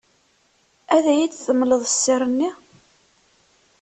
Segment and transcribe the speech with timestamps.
[0.95, 2.49] Ad yi-d-temleḍ sser-nni?